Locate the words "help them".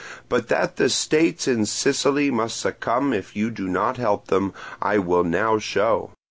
3.97-4.51